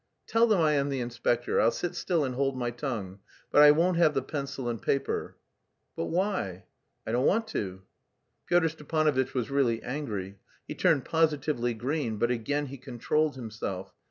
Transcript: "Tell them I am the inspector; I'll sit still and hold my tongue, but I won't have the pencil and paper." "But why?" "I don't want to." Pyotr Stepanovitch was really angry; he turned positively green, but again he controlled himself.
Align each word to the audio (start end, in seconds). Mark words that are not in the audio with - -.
"Tell 0.25 0.47
them 0.47 0.59
I 0.59 0.71
am 0.71 0.89
the 0.89 0.99
inspector; 0.99 1.61
I'll 1.61 1.69
sit 1.69 1.93
still 1.93 2.25
and 2.25 2.33
hold 2.33 2.57
my 2.57 2.71
tongue, 2.71 3.19
but 3.51 3.61
I 3.61 3.69
won't 3.69 3.97
have 3.97 4.15
the 4.15 4.23
pencil 4.23 4.67
and 4.67 4.81
paper." 4.81 5.37
"But 5.95 6.05
why?" 6.05 6.65
"I 7.05 7.11
don't 7.11 7.27
want 7.27 7.45
to." 7.49 7.83
Pyotr 8.47 8.69
Stepanovitch 8.69 9.35
was 9.35 9.51
really 9.51 9.83
angry; 9.83 10.39
he 10.67 10.73
turned 10.73 11.05
positively 11.05 11.75
green, 11.75 12.17
but 12.17 12.31
again 12.31 12.65
he 12.65 12.77
controlled 12.79 13.35
himself. 13.35 13.93